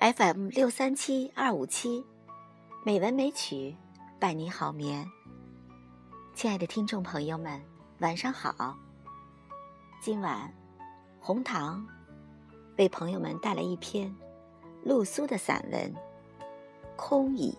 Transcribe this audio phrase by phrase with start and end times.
[0.00, 2.06] FM 六三七二五七，
[2.84, 3.74] 美文美曲，
[4.20, 5.04] 伴你好眠。
[6.36, 7.60] 亲爱的听众朋友们，
[7.98, 8.76] 晚上好。
[10.00, 10.54] 今晚，
[11.18, 11.84] 红糖
[12.76, 14.14] 为朋友们带来一篇
[14.84, 15.92] 露苏的散文
[16.94, 17.52] 《空椅》。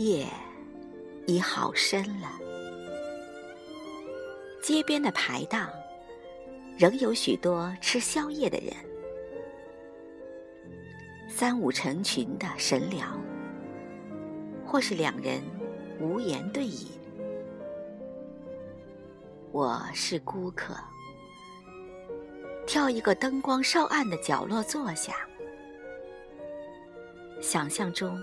[0.00, 0.26] 夜
[1.26, 2.32] 已好深了，
[4.62, 5.68] 街边的排档
[6.78, 8.72] 仍有许多吃宵夜的人，
[11.28, 13.06] 三五成群的神聊，
[14.64, 15.42] 或是两人
[16.00, 16.88] 无言对饮。
[19.52, 20.74] 我是孤客，
[22.66, 25.28] 挑一个灯光稍暗的角落坐下，
[27.42, 28.18] 想象中。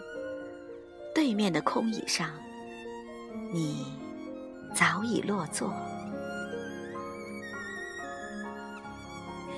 [1.27, 2.29] 对面的空椅上，
[3.51, 3.85] 你
[4.73, 5.73] 早已落座，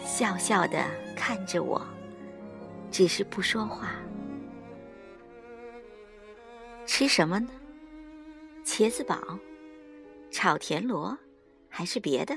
[0.04, 0.84] 笑笑的
[1.16, 1.80] 看着我，
[2.90, 3.92] 只是不说话。
[6.88, 7.52] 吃什么呢？
[8.66, 9.16] 茄子煲、
[10.32, 11.16] 炒田螺，
[11.70, 12.36] 还是别的？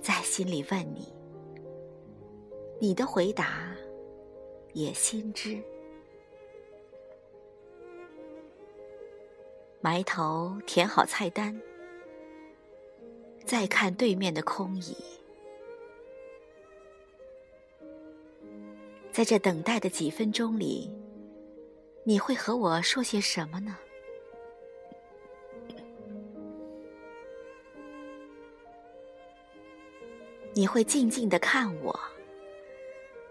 [0.00, 1.12] 在心里问你，
[2.80, 3.74] 你的回答
[4.72, 5.60] 也心知。
[9.80, 11.56] 埋头填好菜单，
[13.44, 14.96] 再看对面的空椅，
[19.12, 20.90] 在这等待的几分钟里，
[22.02, 23.78] 你会和我说些什么呢？
[30.54, 31.96] 你会静静的看我，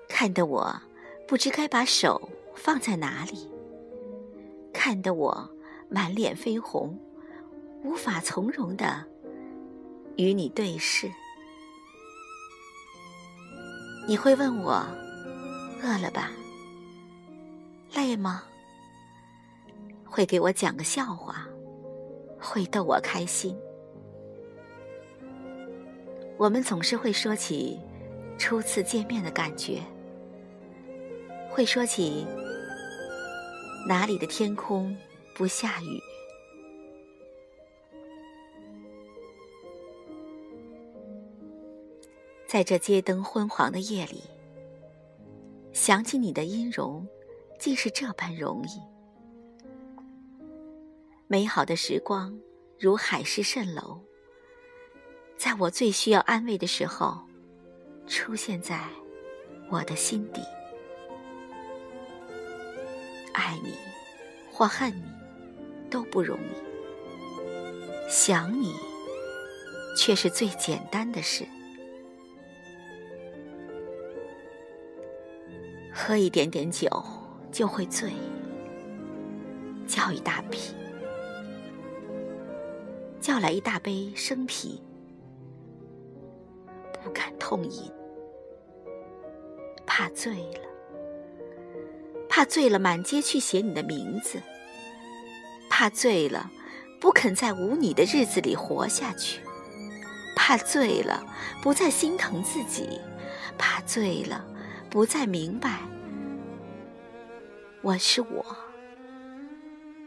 [0.07, 0.73] 看得我
[1.27, 3.51] 不知该把手放在哪里，
[4.71, 5.56] 看得我。
[5.89, 6.97] 满脸绯红，
[7.83, 9.03] 无法从容的
[10.17, 11.09] 与你对视。
[14.07, 14.85] 你会问我
[15.81, 16.31] 饿了吧？
[17.93, 18.43] 累吗？
[20.05, 21.47] 会给我讲个笑话，
[22.39, 23.57] 会逗我开心。
[26.37, 27.79] 我们总是会说起
[28.37, 29.81] 初次见面的感觉，
[31.49, 32.25] 会说起
[33.87, 34.95] 哪里的天空。
[35.37, 36.01] 不下雨，
[42.47, 44.23] 在这街灯昏黄的夜里，
[45.73, 47.07] 想起你的音容，
[47.59, 48.81] 竟是这般容易。
[51.27, 52.35] 美好的时光
[52.79, 54.01] 如海市蜃楼，
[55.37, 57.15] 在我最需要安慰的时候，
[58.07, 58.89] 出现在
[59.69, 60.41] 我的心底。
[63.33, 63.75] 爱你，
[64.51, 65.16] 或恨你。
[65.89, 68.73] 都不容易，想你
[69.95, 71.45] 却是最简单的事。
[75.93, 76.87] 喝一点点酒
[77.51, 78.11] 就会醉，
[79.87, 80.75] 叫一大瓶，
[83.19, 84.81] 叫来一大杯生啤，
[87.03, 87.91] 不敢痛饮，
[89.85, 90.61] 怕醉了，
[92.29, 94.39] 怕醉了，满街去写你的名字。
[95.79, 96.49] 怕醉了，
[96.99, 99.39] 不肯在无你的日子里活下去；
[100.35, 101.23] 怕醉了，
[101.61, 102.99] 不再心疼自己；
[103.59, 104.43] 怕醉了，
[104.89, 105.81] 不再明白
[107.83, 108.43] 我是我，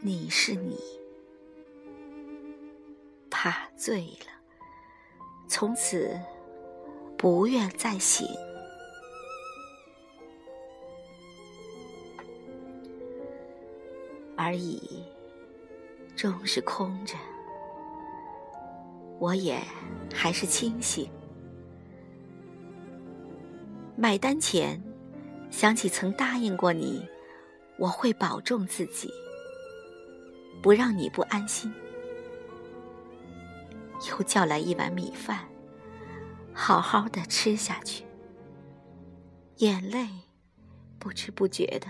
[0.01, 0.77] 你是你。
[3.29, 4.33] 怕醉了，
[5.47, 6.19] 从此
[7.17, 8.27] 不愿再醒，
[14.35, 15.05] 而已。
[16.21, 17.15] 终是空着，
[19.17, 19.59] 我也
[20.13, 21.09] 还是清醒。
[23.95, 24.79] 买单前，
[25.49, 27.03] 想起曾答应过你，
[27.75, 29.11] 我会保重自己，
[30.61, 31.73] 不让你不安心。
[34.11, 35.39] 又叫来一碗米饭，
[36.53, 38.03] 好好的吃下去，
[39.55, 40.07] 眼泪
[40.99, 41.87] 不知不觉的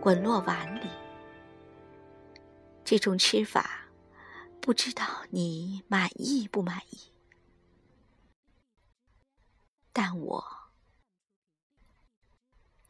[0.00, 0.86] 滚落碗里。
[2.86, 3.88] 这种吃法，
[4.60, 7.00] 不知道你满意不满意？
[9.92, 10.44] 但我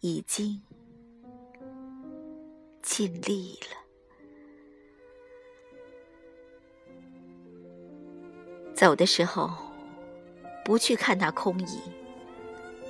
[0.00, 0.62] 已经
[2.82, 3.76] 尽力了。
[8.75, 9.50] 走的时候，
[10.62, 11.81] 不去看那空椅，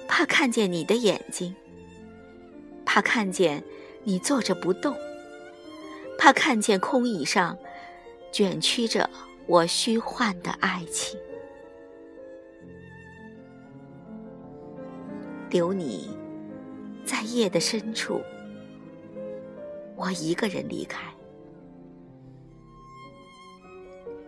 [0.08, 1.54] 怕看见你的眼睛，
[2.84, 3.62] 怕看见
[4.02, 4.96] 你坐着不动，
[6.26, 7.56] 他看见空椅上
[8.32, 9.08] 卷曲着
[9.46, 11.16] 我虚幻的爱情。
[15.48, 16.18] 留你
[17.04, 18.20] 在夜的深处，
[19.94, 21.00] 我一个人离开，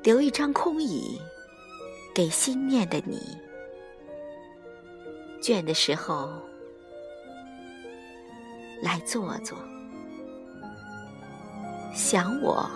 [0.04, 1.20] 留一张空椅。
[2.14, 3.18] 给心念的你，
[5.40, 6.30] 倦的时候
[8.82, 9.58] 来坐坐，
[11.94, 12.68] 想我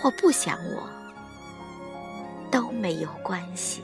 [0.00, 0.88] 或不想我
[2.50, 3.82] 都没有关系。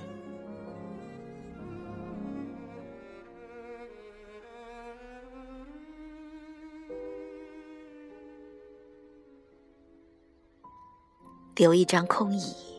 [11.56, 12.74] 留一张空椅。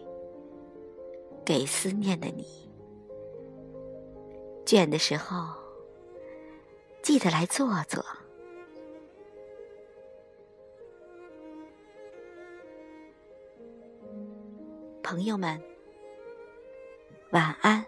[1.45, 2.43] 给思念的你，
[4.65, 5.53] 倦的时候
[7.03, 8.03] 记得来坐坐。
[15.05, 15.61] 朋友们，
[17.29, 17.85] 晚安。